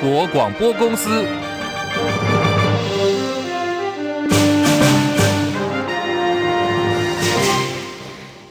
[0.00, 1.26] 国广播公司。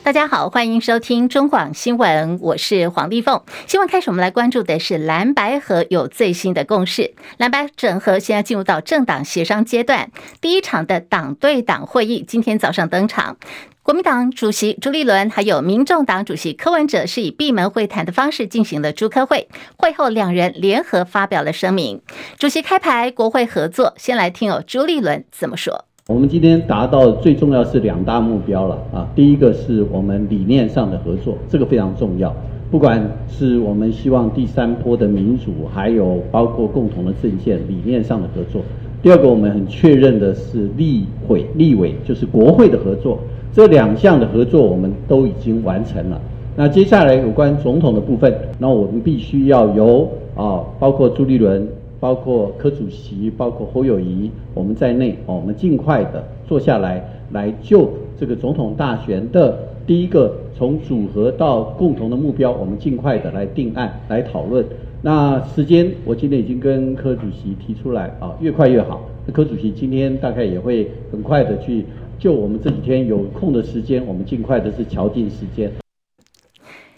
[0.07, 3.41] 大家好，欢迎收听中广新闻，我是黄丽凤。
[3.67, 7.13] 新闻开始，我们来关注的是蓝白合有最新的共识。
[7.35, 10.09] 蓝白整合现在进入到政党协商阶段，
[10.39, 13.35] 第一场的党对党会议今天早上登场。
[13.83, 19.49] 国民党主席朱立伦还有民众党主席柯文哲是以闭门会谈的方式进行了朱柯会。
[19.75, 22.01] 会后两人联合发表了声明。
[22.39, 23.93] 主席开牌，国会合作。
[23.97, 25.86] 先来听哦，朱立伦怎么说。
[26.09, 29.05] 我们今天达到最重要是两大目标了啊！
[29.13, 32.33] 第一个是我们理念上的合作，这个非常重要。
[32.71, 38.61] 不管是我们希望第三波的民主，还有包括共同的政见理念上的合作。
[39.03, 43.19] 第二个，我们很确认的是立会、立委就是国会的合作，
[43.51, 46.21] 这两项的合作我们都已经完成了。
[46.55, 51.67] 那接下来有关总统的部分，那我们必须要由啊，包括朱立伦。
[52.07, 64.65] 包括柯主席，包括侯友谊，我们在内，我们尽快的坐下来，来就这个总统大选的第一个从组合到共同的目标，我们尽快的来定案，来讨论。
[65.01, 69.01] 那时间，我今天已经跟柯主席提出来，啊，越快越好。
[69.33, 71.83] 柯主席今天大概也会很快的去
[72.17, 75.69] 就我们这几天有空的时间，我们尽快的是敲定时间。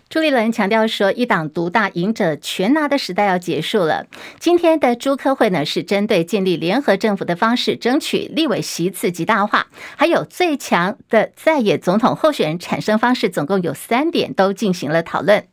[0.09, 4.07] 朱立伦强调说，一党独大、赢者全拿的时代要结束了。
[4.39, 15.43] 今天的朱科会呢，是针对建立联合政府的方式，争取立委席次极大化，还有最强的在野总统候选人产生方式，总共有三点都进行了讨论。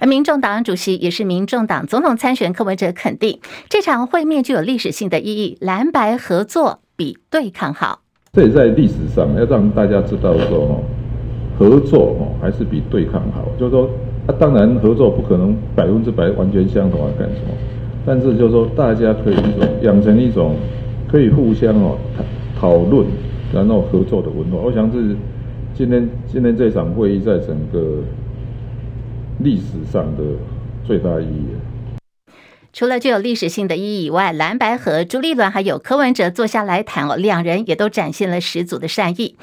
[0.00, 8.02] 而民众党主席也是民众党总统参选柯文哲肯定这场会面具有历史性的意义，蓝白合作比对抗好。
[8.32, 10.80] 这也在历史上要让大家知道说。
[11.58, 13.48] 合作哦，还是比对抗好。
[13.58, 13.88] 就是说，
[14.26, 17.54] 啊，当然合作不可能百分之百完全相同啊，干什么？
[18.06, 20.56] 但是就是说，大家可以一种养成一种
[21.08, 21.96] 可以互相哦
[22.58, 23.06] 讨论，
[23.52, 24.58] 然后合作的文化。
[24.58, 25.16] 我想是
[25.74, 28.02] 今天今天这场会议在整个
[29.38, 30.22] 历史上的
[30.84, 31.46] 最大意义。
[32.72, 39.36] 除了具有历史性的意义以外，蓝白和朱立伦还有柯文哲坐下来谈哦，两人也都展现了十足的善意。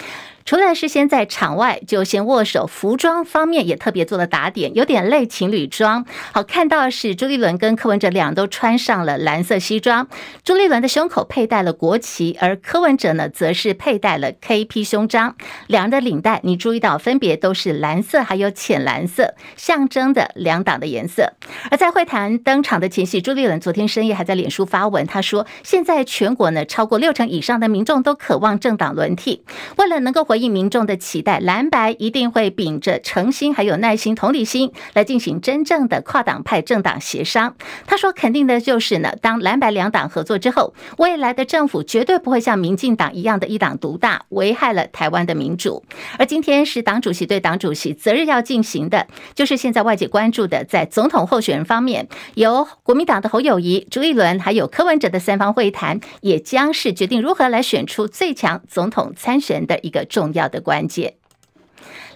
[0.45, 6.05] 除了是先在场外就先握手，服装方面也特别做了打点，有点类情侣装。
[6.31, 10.07] 好，看到是朱立伦跟柯文哲两都穿上了蓝色西装，
[10.43, 15.35] 朱立伦的胸口佩戴了国旗，而柯文哲呢则是佩戴了 KP 胸章。
[15.67, 21.33] 两人的领带你注意到分别都是蓝色还有浅蓝色，象征的两党的颜色。
[21.69, 29.43] 而在会谈登场的前夕，朱立伦昨天深夜还在脸书发文，他说现在全国呢超过六成以上的民众都渴望政党轮替，
[29.77, 30.25] 为了能够。
[30.31, 37.55] 回应民众的期待，蓝白一定会秉着诚心、还有耐心、同理心来进行真正的跨党派政党协商。
[37.85, 45.83] 他说，肯定的就是呢，当蓝白两党合作之后，未来的政府绝对不会像民进党一样的一党独大，危害了台湾的民主。
[46.17, 60.20] 而今天是党主席对党主席择日要进行的，就是现在外界关注的，在总统候选人方面，由国民党的侯友谊、朱立伦还有柯文哲的三方会谈，也将是决定如何来选出最强总统参选的一个重。
[60.21, 61.15] 重要的关键，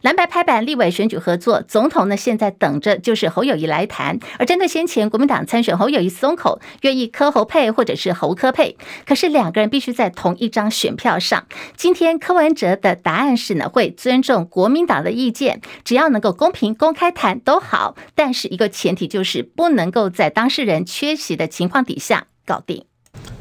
[0.02, 4.20] 蓝白拍板立委选举合作，总统呢现在等着就是侯友谊来谈。
[4.38, 8.78] 而针对先前国民党参选侯友谊松口，愿意柯侯配或者是侯柯配，
[9.08, 11.48] 可是两个人必须在同一张选票上。
[11.76, 22.86] 今天柯文哲的答案是呢，会尊重国民党的意见，只要能够公平公开谈都好，但是一个前提就是不能够在当事人缺席的情况底下搞定。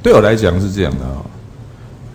[0.02, 1.22] 对我来讲是这样的啊。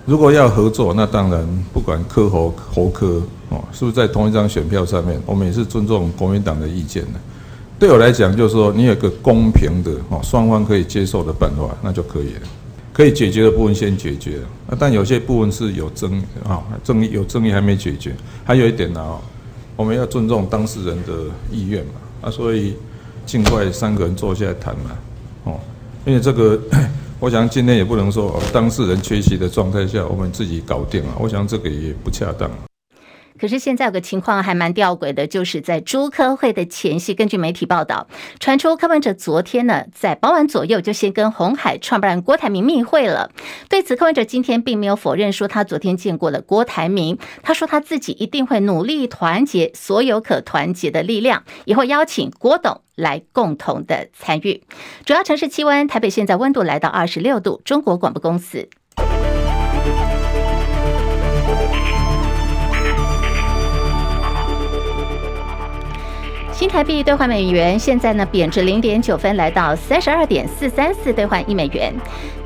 [0.10, 7.20] 如果要合作，那当然不管科侯侯科哦，是不是在同一张选票上面，我们也是尊重国民党的意见的。
[7.78, 12.42] 对我来讲，就是说你有个公平的哦，双方可以接受的办法，那就可以了。
[12.92, 18.16] 可以解决的部分先解决啊，但有些部分是有争啊，争议有争议还没解决。
[18.44, 19.16] 还有一点呢，
[19.76, 21.14] 我们要尊重当事人的
[21.52, 21.92] 意愿嘛
[22.24, 22.76] 啊，所以
[23.28, 24.90] 尽快三个人坐下来谈嘛
[25.44, 25.60] 哦，
[26.04, 26.60] 因为这个。
[27.22, 31.14] 我想今天也不能说当事人缺席的状态下，我们自己搞定了。
[31.20, 32.50] 我想这个也不恰当。
[33.40, 38.08] 可是现在有个情况还蛮吊诡的，就是在朱科会的前夕，根据媒体报道，
[38.40, 43.32] 传出柯文哲昨天呢，在傍晚左右就先跟鸿海创办人郭台铭密会了。
[43.70, 54.64] 对此，柯文哲今天并没有否认说他昨天见过了郭台铭，他说他自己一定会努力团结所有可团结的力量，也会邀请郭董来共同的参与。
[55.06, 57.62] 主要城市气温，台北现在温度来到二十六度。
[57.64, 58.68] 中国广播公司。
[66.60, 71.96] 新台币兑换美元现在呢贬值零点九分，来到三十二点四三四兑换一美元。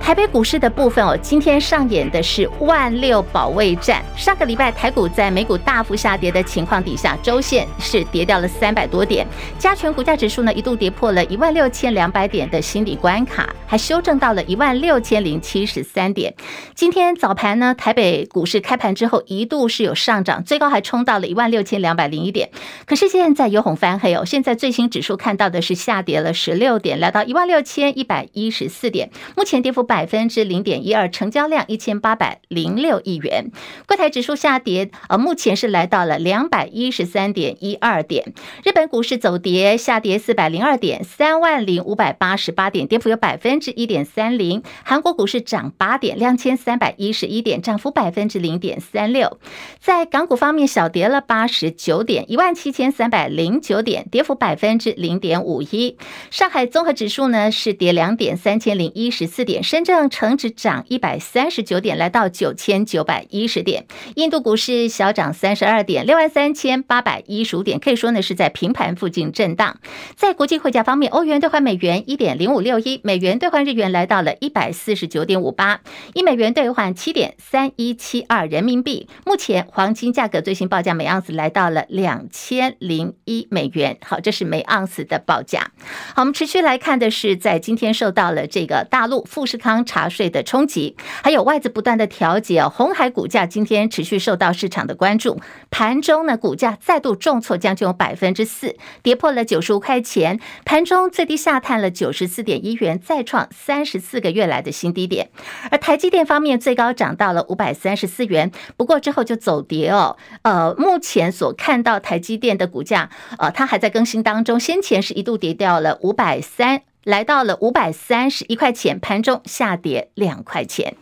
[0.04, 4.04] 台北股市的部分哦，今天上演的是万六保卫战。
[4.18, 9.26] 上个礼拜台股在美股大幅下跌的情况底下，周线是跌掉了三百多点，
[9.58, 16.36] 加权股价指数呢一度跌破了一万六千两百点的心理关卡，还修正到了一万六千零七十三点。
[16.76, 22.50] 今天早盘呢，台北股市开盘之后一度是有上涨，最高还冲到了一万六千两百零一点，
[22.86, 23.98] 可是现在有红翻。
[23.98, 33.52] 黑哦，现在最新指数看到的是下跌了十六点，来到一万六千一百一十四点，目前跌幅百分之零点一二，成交量一千八百零六亿元。
[33.86, 38.34] 柜台指数下跌，呃，目前是来到了两百一十三点一二点。
[38.64, 44.64] 日本股市走跌，下跌四百零二点，三万零五百八十八点，跌幅有百分之一点三零。
[44.84, 49.38] 韩国股市涨八点，两千三百一十一点，涨幅百分之零点三六。
[49.80, 54.08] 在港股方面，小跌了八十九点，一万七千三百零九点。
[54.10, 55.98] 跌幅百分之零点五一，
[56.32, 63.86] 上海综合指数呢是跌两点，三千零一十四点，深圳成指涨一百三十九点，来到九千九百一十点，
[64.16, 69.80] 印度股市小涨三十二点，六万三千八百一十五点，可以说呢是在平盘附近震荡。
[70.16, 75.82] 在国际汇价方面，欧元兑换美元一点零五六一，美元兑换日元来到了一百四十九点五八，
[76.14, 79.08] 一美元兑换七点三一七二人民币。
[79.26, 83.98] 目前黄金价格最新报价每盎司来到了两千零一美元。
[84.06, 85.72] 好，这是每盎司的报价。
[86.14, 92.70] 好，我们持续来看的是，在今天受到了这个大陆富士康当茶税的冲击，还有外资不断的调节哦。
[92.70, 95.40] 鸿海股价今天持续受到市场的关注，
[95.72, 105.32] 盘中呢股价再度重挫将近有百分之四，跌破了九十五块钱，盘中最低下探了九十四点一元，再创三十四个月来的新低点。
[105.72, 110.18] 而台积电方面最高涨到了五百三十四元，不过之后就走跌哦。
[110.44, 113.10] 呃，目前所看到台积电的股价，
[113.40, 120.96] 呃，它还在更新当中，先前是一度跌掉了五百三，来到了五百三十一块钱，盘中下跌两块钱。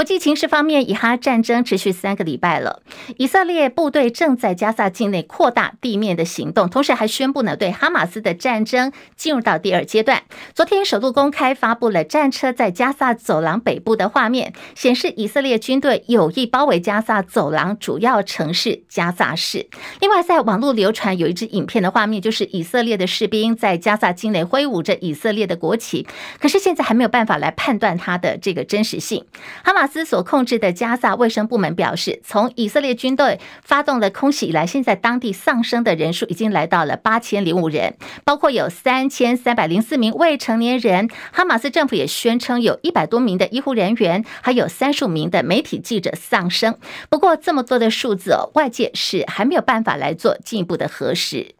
[0.00, 2.80] 国际情势方面，以哈战争持续三个礼拜了，
[3.18, 10.22] 以色列部队正在加萨境内扩大地面的行动，同时还宣布呢，对哈马斯的战争进入到第二阶段。
[10.54, 19.68] 昨天首度公开发布了战车在加萨走廊北部的画面，显示以色列军队有意包围加萨走廊主要城市加萨市。
[20.00, 26.06] 另外，在网络流传有一支影片的画面，就是以色列的士兵在加萨境内挥舞着以色列的国旗，
[26.40, 29.26] 可是现在还没有办法来判断它的这个真实性。
[29.62, 41.08] 哈马所控制的加萨卫生部门表示，从以色列军队发动了空袭以来，现在当地丧生的人数已经来到了八千零五人，包括有三千三百零四名未成年人。
[41.32, 46.76] 哈马斯政府也宣称有一百多名的医护人员，还有三十五名的媒体记者丧生。
[47.08, 51.54] 不过，这么多的数字，外界是还没有办法来做进一步的核实。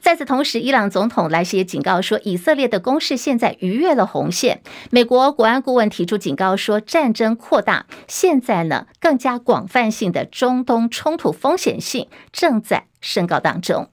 [0.00, 4.62] 在此同时，伊朗总统莱西也警告说，以色列的攻势现在逾越了红线。
[4.90, 13.88] 美国国安顾问提出警告说，战争扩大，现在呢更加广泛性的中东冲突风险性正在升高当中。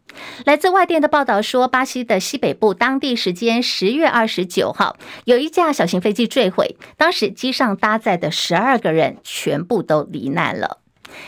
[0.45, 10.79] 来自外电的报道说，巴西的西北部当地时间十月二十九号，有一架小型飞机坠毁，当时机上搭载的十二个人全部都罹难了。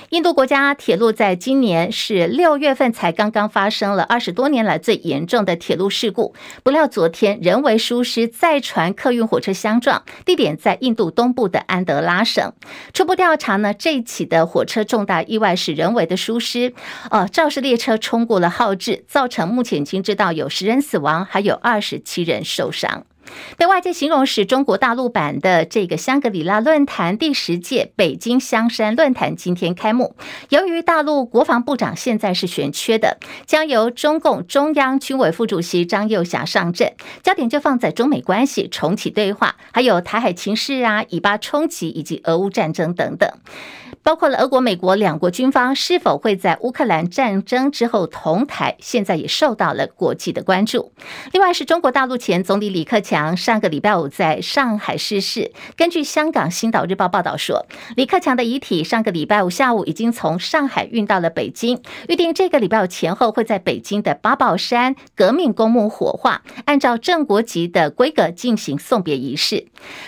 [0.09, 6.33] 印度国家铁路在今年是六月份才刚刚发生了二十多年来最严重的铁路事故，
[6.63, 12.53] 不料昨天人为疏失，载船客运火车相撞，地点在印度东部的安德拉省。
[12.93, 16.73] 初步调查呢，这起的火车重大意外是人为的疏失，
[17.09, 23.05] 呃，肇事列车冲过了号志，造成目前已经知道有十人死亡，还有二十七人受伤。
[23.57, 30.15] 被外界形容是中国大陆版的这个香格里拉论坛第十届北京香山论坛今天开幕。
[30.49, 36.93] 由于大陆国防部长现在是悬缺的，将由中共中央军委副主席张又侠上阵，
[37.23, 43.29] 焦点就放在中美关系重启对话，还有台海情势啊、以巴冲击以及俄乌战争等等。
[44.01, 50.93] 包括了俄国、美国两国军方是否会在乌克兰战争之后同台，现在也受到了国际的关注。
[51.31, 55.51] 另外是中国大陆前总理李克强上个礼拜五在上海逝世。
[55.75, 57.65] 根据香港《星岛日报》报道说，
[57.95, 69.67] 李克强的遗体上个礼拜五下午已经从上海运到了北京，预定这个礼拜五前后会在北京的八宝山革命公墓火化，按照正国级的规格进行送别仪式。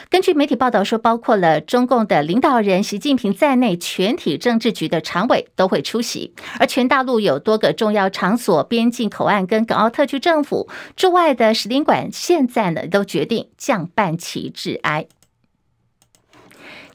[0.10, 3.78] 根据媒体报道说，包括了中共的领导人习近平在内。
[3.82, 15.08] 全体政治局的常委都会出席，而全大陆有多个重要场所、边境口岸跟港澳特区政府驻外的使领馆，现在呢都决定降半旗致哀。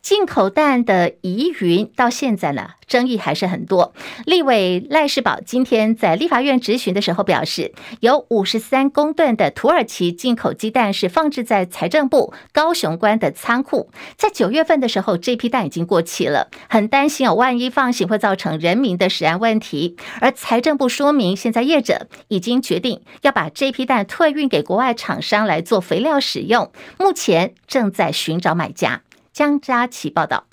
[0.07, 3.93] 进口蛋的疑云到现在呢，争议还是很多。
[4.25, 19.97] 立委赖士宝今天在立法院质询的时候表示，有五十三公吨的土耳其进口鸡蛋是放置在财政部高雄关的仓库，在九月份的时候，这批蛋已经过期了，很担心哦，万一放行会造成人民的食安问题。
[20.21, 29.03] 而财政部说明，现在业者已经决定要把这批蛋退运给国外厂商来做肥料使用，目前正在寻找买家。
[29.37, 30.45] 江嘉琪报道，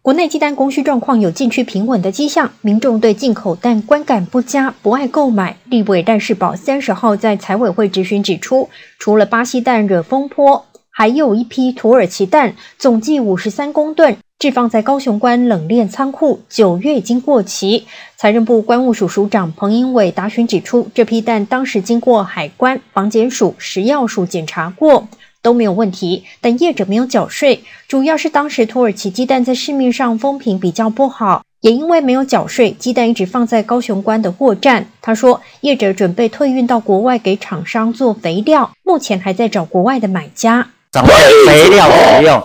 [0.00, 5.58] 国内鸡蛋供需状况有渐趋平稳的迹象，民众对进口蛋观感不佳，不爱购买。
[5.66, 17.86] 立委赖士葆三十号在财委会质询指出，除了巴西蛋惹风波，还有一批土耳其蛋，总计五十三公吨，置放在高雄关冷链仓库，九月已经过期。
[18.16, 25.06] 财政部关务署署长彭英伟答询指出，这批蛋当时经过海关、防检署、食药署检查过。
[25.42, 34.86] 都没有问题，但业者没有缴税，主要是当时土耳其鸡蛋在市面上风评比较不好，也因为没有缴税，鸡蛋一直放在高雄关的货站。
[35.00, 40.68] 他说，业者准备退运到国外给厂商做肥料，目前还在找国外的买家。
[40.92, 42.40] 找肥料使用，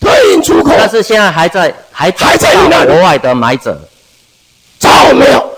[0.00, 3.80] 退运出口，但是现在还在还还在找国外的买者，
[4.80, 5.48] 找没有？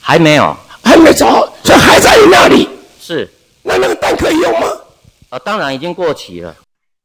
[0.00, 2.68] 还没有，还没找，所以还在你那里。
[3.00, 3.30] 是，
[3.62, 4.66] 那那个蛋可以用吗？
[5.30, 6.56] 啊，当然已经过期了。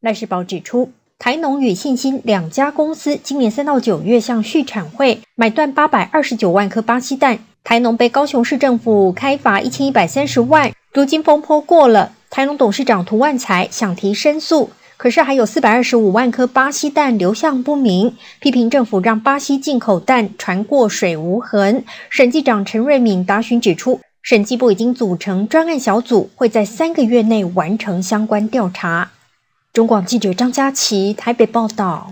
[0.02, 10.72] 赖世宝指出，台农与信心两家公司今年三到九月向畜产会买断八百二十九万颗巴西蛋，台农被高雄市政府开罚一千一百三十万。
[10.92, 21.84] 如今风波过了，台农董事长涂万才想提申诉，可是还有四百二十五万颗巴西蛋流向不明，批评政府让巴西进口蛋船过水无痕。
[22.10, 24.00] 审计长陈瑞敏答询指出。
[24.26, 29.12] 审计部已经组成专案小组，会在三个月内完成相关调查。
[29.72, 32.12] 中广记者张嘉琪台北报道。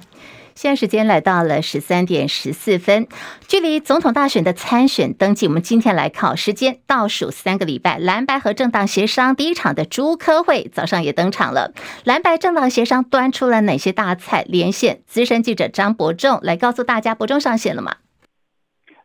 [0.54, 3.08] 现在时间来到了十三点十四分，
[3.48, 7.98] 距离总统大选的参选登记，我们今天来考时间倒数三个礼拜。
[7.98, 11.74] 蓝白和政党协商第一场的朱科会早上也登场了。
[12.04, 14.46] 蓝白政党协商端出了哪些大菜？
[14.48, 17.96] 连线资深记者张伯仲来告诉大家，伯仲上线了吗？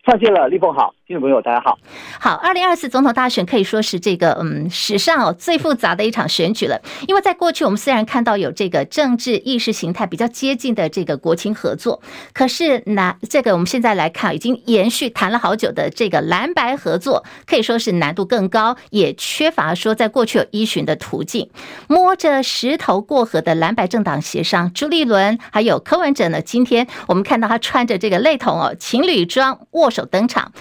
[0.09, 1.79] 上线了，立凤好，听众朋友大家好。
[2.19, 6.81] 好，二零二四总统大选可以说是这个嗯史上哦最复杂的一场选举了。
[7.07, 12.01] 因为在过去我们虽然看到有这个政治意识形态比较接近的这个国情合作，
[12.33, 21.51] 可是那这个我们现在来看已经延续谈了好久的这个蓝白合作，可以说是难度更高，也缺乏说在过去有依循的途径。
[21.87, 29.98] 摸着石头过河的蓝白政党协商，朱立伦还有柯文哲呢，今天我们看到他穿着这个类同哦情侣装握手。
[29.99, 30.53] 首登场，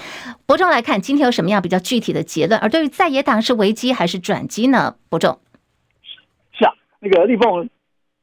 [0.47, 2.59] 伯仲来看今天有什么样比较具体的结论？
[2.59, 4.95] 而对于在野党是危机还是转机呢？
[5.11, 5.37] 伯仲
[6.51, 7.69] 是啊，那个立凤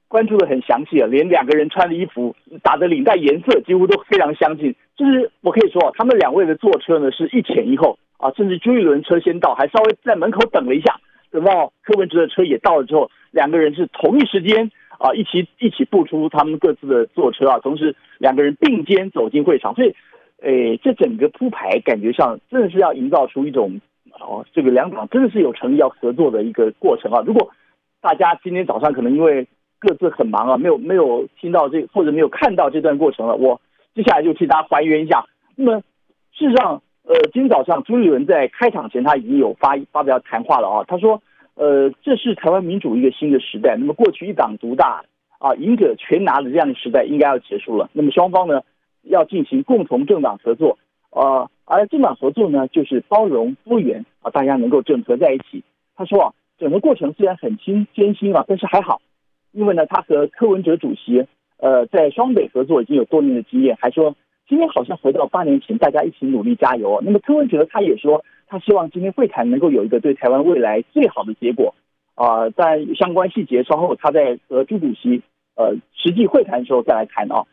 [0.09, 4.75] 关注的很详细啊，连两个人穿的衣服、打的领带颜色几乎都非常相近。
[4.97, 10.99] 就是我可以说，他们两位的坐车呢是一前一后啊，甚至朱一伦车先到，还稍微在门口等了一下，
[11.31, 14.69] 等到柯文哲的车也到了之后，两个人是同一时间
[14.99, 19.95] 啊一起一起步出他们各自的坐车啊，同时两个人并肩走进会场，所以。
[20.45, 23.81] 诶，这整个铺排感觉上真的是要营造出一种
[24.21, 27.23] 哦，这个两党真的是有诚意要合作的一个过程啊。
[27.27, 27.51] 如果
[28.03, 29.49] 大家今天早上可能因为
[29.79, 33.59] 各自很忙啊，没有没有听到这或者没有看到这段过程了，我
[33.95, 35.25] 接下来就替大家还原一下。
[35.57, 35.81] 那么
[36.33, 40.85] 事实上，呃，今天早上朱立伦在开场前他已经有发发表谈话了啊。
[40.87, 41.23] 他说，
[41.55, 43.77] 呃，这是台湾民主一个新的时代。
[43.79, 45.03] 那么过去一党独大
[45.39, 47.89] 啊，赢者全拿的这样的时代应该要结束了。
[47.95, 48.61] 那么双方呢？
[49.05, 50.79] 要进行共同政党合作，
[51.11, 55.63] 呃，而政党合作呢，就是包容多元啊，大家能够整合在一起。
[55.95, 59.01] 他说啊，整个过程虽然很艰艰辛啊，但是还好，
[59.53, 61.27] 因为呢，他和柯文哲主席
[61.59, 64.17] 呃在双北合作已经有多年的经验，还说
[64.49, 67.01] 今天好像回到八年前，大家一起努力加油。
[67.05, 71.75] 那么柯文哲他也说，他希望今天会谈能够有一个对台湾未来最好的结果
[72.15, 72.51] 啊。
[72.57, 75.23] 但相关细节稍后他在和朱主席
[75.55, 77.45] 呃实际会谈的时候再来谈啊。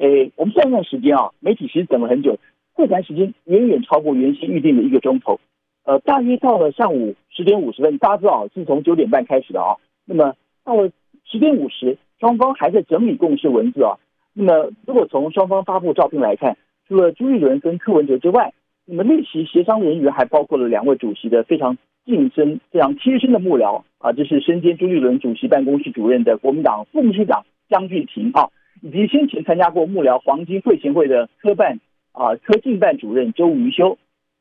[0.00, 2.38] 诶，我们算一算时间啊，媒体其实等了很久，
[2.72, 5.38] 会谈时间远远超过原先预定的一个钟头，
[5.84, 9.76] 呃，大约到了上午十点五十分，大家知道是从九点半开始的啊，
[10.06, 10.90] 那么到了
[11.26, 13.98] 十点五十，双方还在整理共识文字啊，
[14.32, 16.56] 那么如果从双方发布照片来看，
[16.88, 18.54] 除了朱立伦跟柯文哲之外，
[18.86, 21.76] 那么列席协商人员还包括了两位主席的非常
[22.06, 28.48] 近身、非常贴身的幕僚啊，这是身兼朱立伦主席办公室主任的国民党副秘书长江俊廷啊。
[28.80, 31.80] 以及先前参加过幕僚黄金会前会的科办
[32.12, 33.98] 啊科进办主任周瑜修，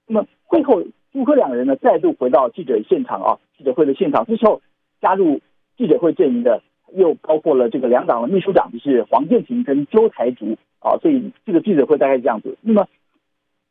[0.08, 4.62] 那么会后朱柯两人呢再度回到记者现场啊记者会的现场，这时候
[5.02, 5.42] 加入
[5.78, 6.62] 记者会阵营的
[6.96, 12.58] 又包括了这个两党的秘书长，就是黄建庭跟周台竹啊，所以这个记者会大概是这样子。
[12.62, 12.88] 那么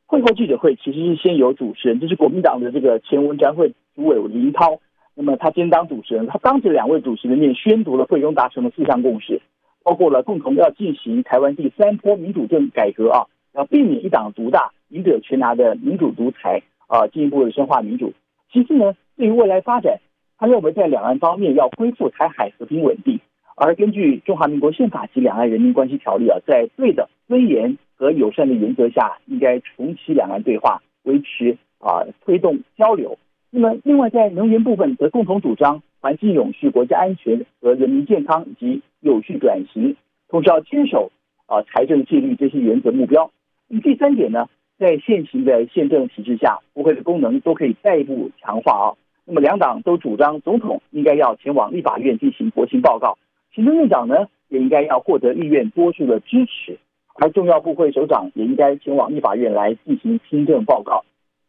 [0.06, 4.80] 会后记者会其实是先由主持人，就是国民党的这个前文专会主委林涛，
[5.14, 9.40] 那么他先当主持人，他当着两位主席的面宣读了会中达成的四项共识，
[9.88, 18.12] 包括了共同要进行台湾第三波民主政改革啊，要避免一党独大、赢者全拿的民主独裁啊，进一步的深化民主。
[18.52, 19.98] 其次呢，对于未来发展。
[20.36, 23.18] 他认为，在两岸方面要恢复台海和平稳定，
[23.56, 33.16] 而根据中华民国宪法及两岸人民关系条例啊，在对的尊严和友善的原则下，应该重启两岸对话，维持啊推动交流。
[33.48, 39.96] 那么，另外在能源部分则共同主张环境永续、国家安全和人民健康以及有序转型，
[40.28, 41.10] 同时要坚守
[41.46, 43.30] 啊财政纪律这些原则目标。
[43.66, 48.86] 那么第三点呢，在现行的宪政体制下，国会的功能都可以再一步强化啊。
[49.24, 53.18] 那么两党都主张，总统应该要前往立法院进行国情报告，
[53.52, 56.78] 行政院长呢也应该要获得议院多数的支持，
[57.16, 61.04] 而重要部会首长也应该前往立法院来进行听证报告。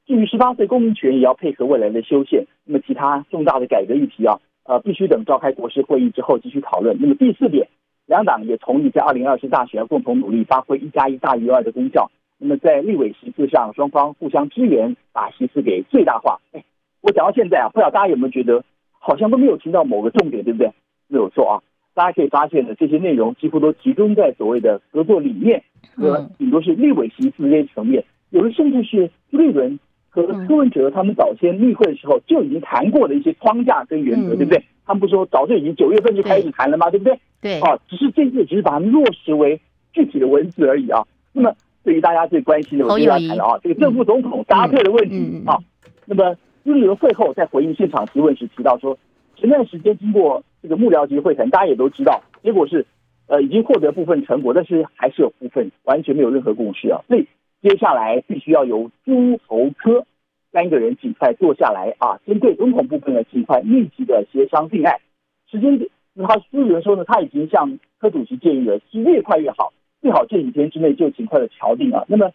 [0.10, 2.44] 至于十八岁公民权，也要配合未来的修宪。
[2.66, 6.98] 那么其他重大的改革议题啊，呃，必须等召开国事会议之后继续讨论。
[7.00, 7.68] 那么第四点，
[8.08, 12.10] 两党也同意在二零二四大选要共同努力，发挥一加一大于二的功效。
[12.40, 16.40] 那么在立委席次上，双方互相支援，把席次给最大化。
[16.54, 16.64] 哎。
[17.02, 18.64] 我讲到现在啊，不知道大家有没有觉得
[18.98, 20.72] 好像都没有听到某个重点，对不对？
[21.08, 21.62] 没有错啊，
[21.94, 25.64] 大家可以发现呢，这些内容几乎都集中在所谓的合作理念
[25.96, 34.64] 和顶多是立委席次这些层面，有的甚至是立伦和柯文哲他们早先密会的时候就已经谈过的一些框架跟原则，对不对？
[34.86, 36.90] 他们不说早就已经九月份就开始谈了吗？
[36.90, 37.20] 对不对？
[37.42, 39.60] 对啊，只是这次只是把它落实为
[39.94, 41.04] 具体的文字而已啊。
[41.32, 45.58] 那么对于大家最关心的，我就要谈了啊，这个正副总统搭配的问题啊，
[46.06, 46.36] 那么。
[46.66, 48.96] 朱立伦会后在回应现场提问时提到说，
[49.38, 52.86] 前段时间经过这个幕僚级会谈，大家也都知道，结果是，
[53.26, 57.00] 呃，已经获得部分成果，但是还是有部分完全没有任何共识啊。
[57.08, 57.26] 所以
[57.62, 60.06] 接下来必须要由朱侯柯
[60.52, 65.00] 三个人尽快坐下来啊，针对总统部分呢，尽快密集的协商定案。
[65.50, 65.90] 时间点，
[66.28, 72.06] 他朱立伦说呢，他已经向柯主席建议了，是越快越好，最好这几天之内就尽快的敲定啊。
[72.08, 72.32] 那么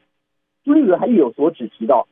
[0.64, 2.06] 朱立伦还有所指提到。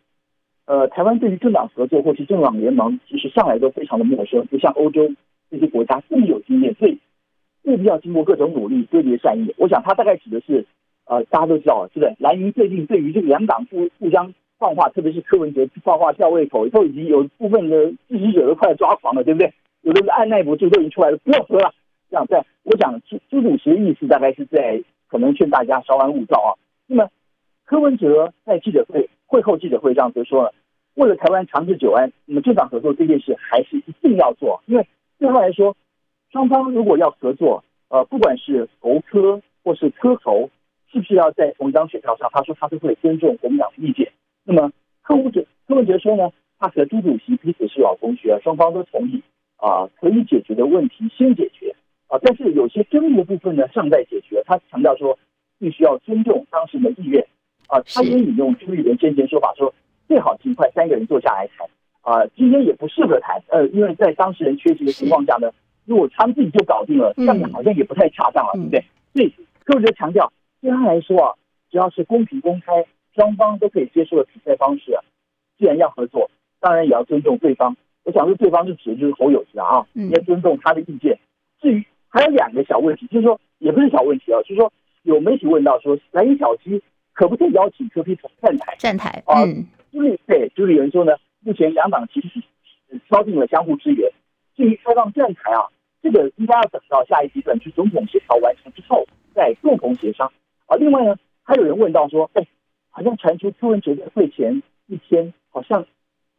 [0.65, 5.11] 呃，台湾对于政党合作或是政党联盟，其实向来都非常的陌生，不像欧洲
[5.51, 7.01] 这些国家这么有经验，所以
[7.65, 9.53] 务必要经过各种努力，堆叠善意。
[9.59, 10.65] 我想他大概指的是，
[11.07, 12.15] 呃，大家都知道，是不是？
[12.19, 19.53] 蓝营最近对于这个两党互互相放话，特别是柯文哲放话吊胃口，都已经有部分的支持者都快抓狂了，对不对？
[19.83, 21.73] 有的是按捺不住，都已经出来了，不要喝了。
[22.11, 26.51] 这样在，我想朱朱主席的意思大概是在可能劝大家稍安勿躁啊。
[26.87, 27.09] 那么
[27.65, 29.09] 柯文哲在记者会。
[29.33, 30.53] 会后记者会上就说了，
[30.93, 34.87] 为了台湾长治久安，那么政党合作这件事还是一定要做，因为
[35.19, 35.75] 对他来说，
[36.31, 40.51] 双方如果要合作，呃，不管是侯柯或是柯侯，
[40.93, 42.29] 是不是要在同一张选票上？
[42.33, 44.13] 他说他都会尊重国民党的意见。
[44.45, 44.71] 那么
[45.03, 49.23] 柯文哲柯文哲说呢，他和朱主席彼此是老同学，双方都同意
[49.57, 51.75] 啊、呃，可以解决的问题先解决
[52.09, 54.43] 啊、呃，但是有些争议的部分呢尚待解决。
[54.45, 55.19] 他强调说，
[55.59, 57.27] 必须要尊重当事人的意愿。
[57.69, 59.73] 啊，他也引用朱立伦先前说法说，
[60.07, 61.67] 最好尽快三个人坐下来谈。
[62.03, 65.51] 啊，今天也不适合谈，呃，因为在当事人缺席的情况下呢，
[65.87, 68.85] 如果他们自己就搞定了，这样好像也不太恰当了，对不对？
[69.15, 69.33] 所以
[69.65, 70.31] 柯文哲强调，
[70.63, 71.35] 对他来说啊，
[71.71, 75.05] 只要是公平公开，双方都可以接受的比赛方式啊，
[75.59, 77.77] 既然要合作，当然也要尊重对方。
[78.05, 81.19] 我想说，对方是指的就是侯友宜啊，应该尊重他的意见。
[81.61, 84.73] 至于还有两个小问题，就是说也不是小问题啊，就是说
[85.03, 86.81] 有媒体问到说，蓝营小鸡。
[87.15, 88.75] 可不可以邀请柯 P 站台？
[88.79, 89.45] 站台啊，
[89.93, 94.11] 朱立对朱立伦说呢，目前两党其实是敲定了相互支援。
[94.57, 95.69] 至于开放站台啊，
[96.03, 100.33] 这个应该要等到下一阶段去总统协调完成之后再共同协商。
[100.73, 102.47] 啊，另外呢，还有人问到说，哎，
[102.89, 105.85] 好像传出柯文哲在会前一天好像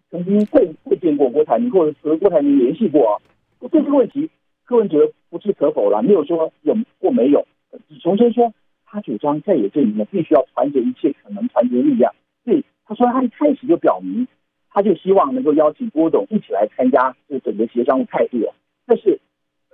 [0.09, 3.21] 曾经会会见过郭台铭，或者和郭台铭联系过啊。
[3.69, 4.27] 对这个问题，
[4.65, 7.45] 柯文哲不置可否了，没有说有或没有，
[7.87, 8.51] 只重申说。
[8.85, 12.13] 他主张在野阵营呢，必须要团结一切可能团结力量。
[12.43, 14.27] 所以他说，他一开始就表明，
[14.69, 18.37] 他就希望能够邀请郭董一起来参加这整个协商的态度。
[18.85, 19.19] 但是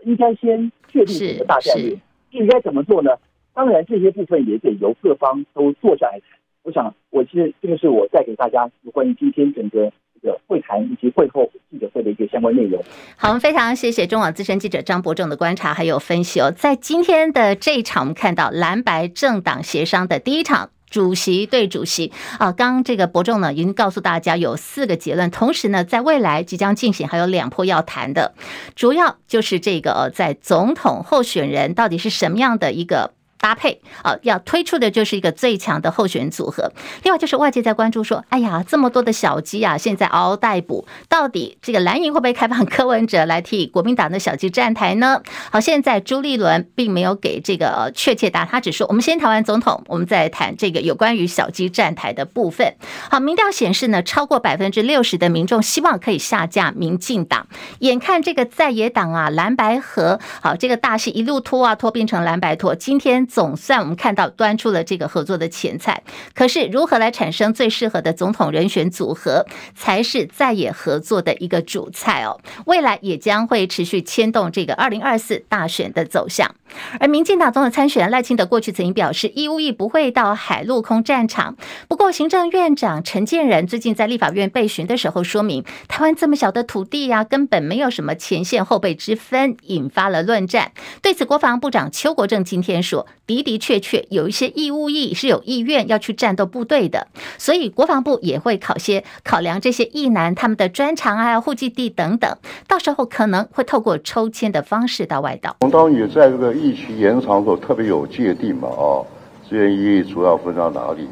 [0.05, 1.97] 应该先确定整个大战略，
[2.31, 3.11] 应该怎么做呢？
[3.59, 6.39] 当然，这些部分也得由各方都坐下来谈。
[6.63, 9.91] 我想，我其实这个是我带给大家有关于今天整个。
[10.21, 12.83] 的会谈以及会后记者会的一个相关内容。
[13.15, 16.51] 好，我们非常谢谢中网资深记者张伯正的观察还有分析哦。
[16.51, 20.71] 在今天的这一场，我们看到蓝白政党协商的第一场。
[20.89, 28.33] 主席对主席啊，刚这个伯仲呢已经告诉大家有四个结论，同时呢，在未来即将进行还有两波要谈的，
[28.75, 33.13] 主要就是这个在总统候选人到底是什么样的一个。
[33.39, 36.71] 搭配啊，要推出的就是一个最强的候选组合。
[37.03, 45.21] 另外就是外界在关注说，哎呀，这么多的小鸡啊，现在嗷嗷待哺，到底这个蓝营会不会开放柯文哲来替国民党的小鸡站台呢？
[45.51, 52.75] 好，现在朱立伦并没有给这个确切答，他只说我们先谈完总统，我们再谈这个有关于小鸡站台的部分。
[53.09, 57.47] 好，民调显示呢，超过百分之六十的民众希望可以下架民进党。
[57.79, 63.28] 眼看这个在野党啊，蓝白合，好，这个大戏一路拖啊拖，变成蓝白拖，今天。
[63.29, 72.41] 总算我们看到端出了这个合作的前菜，可是如何来产生最适合的总统人选组合，才是在野合作的一个主菜哦。
[72.65, 76.55] 未来也将会持续牵动这个二零二四大选的走向。
[76.99, 81.55] 而民进党总统参选赖清德过去曾经表示，义务役不会到海陆空战场。
[81.87, 90.71] 不过，行政院长陈建仁最近在立法院被询的时候说明，台湾这么小的土地呀、根本没有什么前线后备之分，引发了论战。
[91.01, 93.07] 对此，国防部长邱国正今天说。
[93.29, 102.37] 的的确确有一些义务役是有意愿要去战斗部队的，所以国防部也会考些考量这些役男他们的专长啊、户籍地等等，
[102.67, 105.55] 到时候可能会透过抽签的方式到外岛。
[105.61, 109.05] 我们当然也在这个疫情延长的时候特别有界定嘛，啊，
[109.47, 111.07] 志愿役主要分到哪里？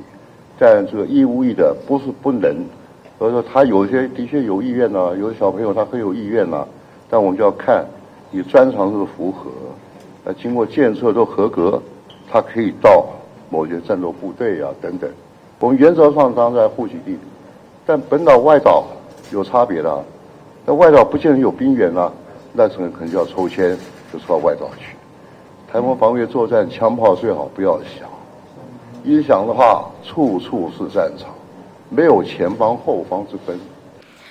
[0.59, 2.57] 但这个义务役的不是不能，
[3.19, 6.67] 所以说他有些的确有意愿呢、有的小朋友他很有意愿呢、
[7.09, 7.85] 但我们就要看
[8.31, 9.51] 你专长是符合，
[10.23, 11.79] 呃，经过检测都合格。
[12.31, 13.05] 他可以到
[13.49, 15.09] 某些战斗部队啊等等，
[15.59, 17.17] 我们原则上当然在户籍地，
[17.85, 18.85] 但本岛外岛
[19.31, 20.03] 有差别的，
[20.65, 22.11] 那外岛不见得有兵源啊，
[22.53, 23.77] 那可能可能就要抽签，
[24.11, 24.95] 就抽到外岛去。
[25.71, 28.09] 台湾防卫作战，枪炮最好不要响，
[29.03, 31.29] 一响的话，处处是战场，
[31.89, 33.57] 没有前方后方之分。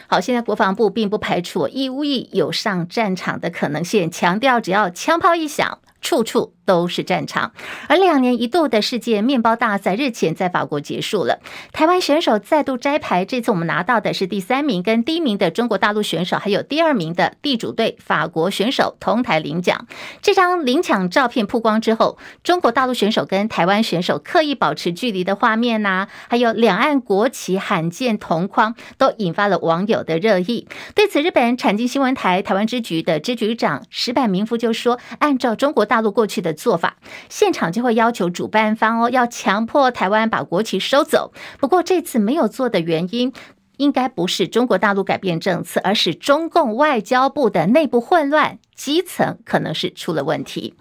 [0.08, 6.52] 好，现在国防部并不排除义乌役有上战场的可能性，强调只要枪炮一响，处处。
[6.66, 7.52] 都是战场，
[7.88, 11.38] 而两年一度的世界面包大赛日前在法国结束了。
[11.72, 19.86] 台湾选手再度摘牌，这次我们拿到的是第三名，跟第一名的中国大陆选手，还有第二名的地主队法国选手同台领奖。
[20.20, 30.66] 这张领奖照片曝光之后，中国大陆选手跟台湾选手刻意保持距离的画面呐、还有两岸国旗罕见同框，都引发了网友的热议。
[30.96, 36.96] 对此，日本产经新闻台台湾支局的支局长石坂明夫就说：“按照中国大陆过去的。”做法，
[37.28, 41.32] 现场就会要求主办方哦，要强迫台湾把国旗收走。
[41.60, 43.32] 不过这次没有做的原因，
[43.76, 48.58] 应该不是中国大陆改变政策，而是中共外交部的内部混乱。
[48.74, 50.74] 基层可能是出了问题。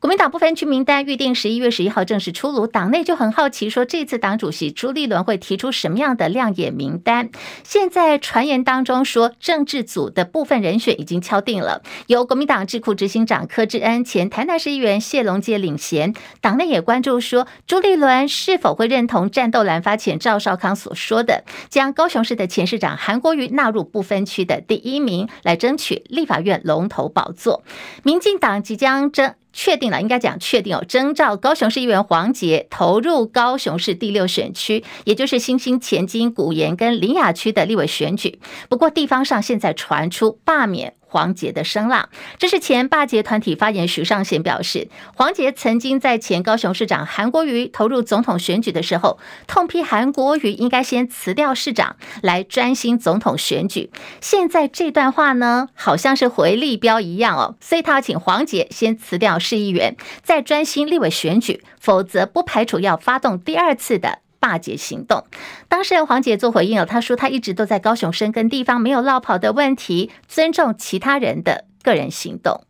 [0.00, 7.28] 国民党不分区名单预定十一月十一号正式出炉，党内就很好奇，说这次党主席朱立伦会提出什么样的亮眼名单？
[7.64, 16.14] 现在传言当中说，政治组的部分人选已经敲定了，由国民党智库执行长柯志恩、前台南市议员谢龙介领衔。
[16.40, 27.62] 党内也关注说，朱立伦是否会认同战斗蓝发前赵少康所说的，将高雄市的前市长韩国瑜纳入不分区的第一名，来争取立法院龙头宝座。
[28.02, 29.34] 民进党即将争。
[29.52, 38.40] 确定了，应该讲确定哦，征召高雄市议员黄杰投入高雄市第六选区，也就是新兴前金、古岩跟林雅区的立委选举。
[38.68, 40.94] 不过地方上现在传出罢免。
[41.10, 49.18] 黄杰的声浪，这是前霸杰团体发言徐尚贤表示，黄杰曾经在前高雄市长韩国瑜投入总统选举的时候，
[49.48, 53.90] 痛批韩国瑜应该先辞掉市长，来专心总统选举。
[54.20, 64.20] 现在这段话呢，好像是回力标一样哦，所以他要请黄杰先辞掉市议员，再专心立委选举，否则不排除要发动第二次的。
[64.40, 65.24] 霸捷行动，
[65.68, 72.64] 当事人黄姐做回应了，她说她一直都在高雄深耕地方，没有落跑的问题，尊重其他人的个人行动。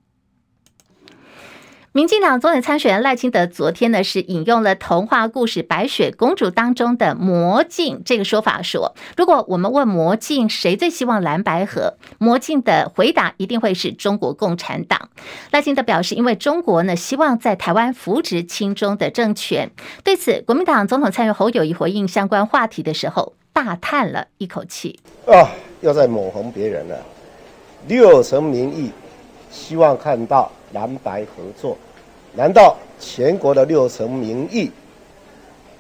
[1.93, 15.09] 民进党总统参选人赖清德昨天呢是引用了童话故事《白雪公主》当中的魔镜这个说法，说如果我们问魔镜谁最希望蓝白合，魔镜的回答一定会是中国共产党。
[15.51, 19.73] 赖清德表示，因为中国呢希望在台湾扶植亲中的政权。
[20.05, 25.51] 对此，国民党总统参选侯友宜回应相关话题的时候，大叹了一口气：“啊，
[25.81, 26.97] 又在抹红别人了。
[27.89, 28.93] 六成民意
[29.51, 31.77] 希望看到。”蓝白合作，
[32.35, 34.71] 难道全国的六成民意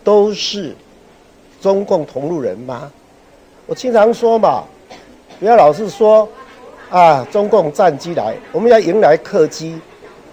[0.03, 0.75] 都是
[1.61, 2.91] 中共同路人吗？
[3.67, 4.65] 我经常说嘛，
[5.39, 6.29] 不要老是说
[6.91, 9.79] 啊，中共战机来，我们要迎来客机，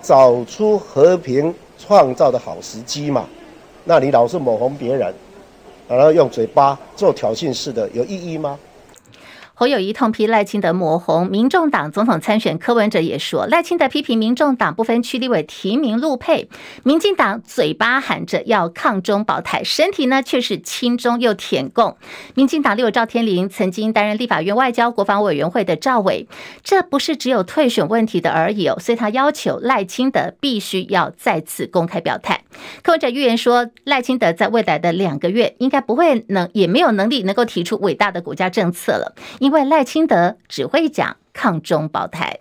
[0.01, 3.27] 找出和平创造的好时机嘛。
[3.83, 5.13] 那你老是抹红别人，
[5.87, 8.57] 然后用嘴巴做挑衅式的，有意义吗？
[9.59, 16.47] 侯友宜痛批赖清德抹红，民众党总统参选柯文哲也说，赖清德批评民众党不分区立委提名陆配，
[16.83, 21.97] 民进党嘴巴喊着要抗中保台，身体呢却是亲中又舔共。
[22.35, 26.27] 民进党立委赵天麟曾经担任立法院外交国防委员会的赵委，
[26.63, 32.43] 这不是只有退选问题的而已哦，所以他要求赖清德必须要再次公开表态。
[32.83, 39.15] 柯文哲预言说，赖清德在未来的两个月应该不会能也没有能力能够提出伟大的国家政策了。
[39.47, 42.39] 因为赖清德只会讲抗中保台。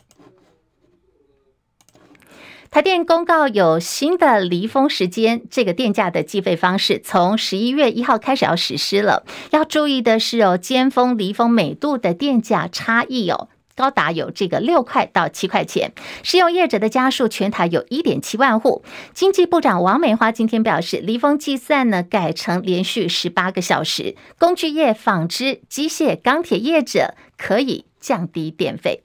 [2.69, 9.25] 台电公告有新的离峰时间，这个电价的计费方式从十一月一号开始要实施了。
[9.51, 13.49] 要注意的是哦，尖峰、离峰每度的电价差异哦。
[13.77, 18.83] 高达有这个六块到七块钱，使用业者的家数全台有一点七万户。
[19.13, 29.03] 经济部长王美花今天表示，离峰计算呢改成连续十八个小时，工具业、纺织、机械、钢铁业者可以降低电费。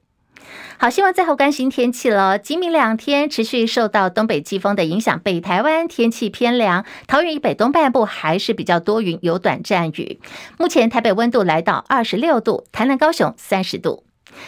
[0.77, 2.39] 好，新闻最后关心天气了。
[2.39, 10.19] 今明两天持续受到东北季风的影响，北台湾天气偏凉，桃园以北东半部还是比较多云，有短暂雨。
[10.57, 14.03] 目前台北温度来到二十六度，台南、高雄三十度。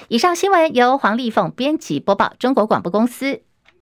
[0.07, 3.41] 以上新闻由黄丽凤编辑播报，中国广播公司。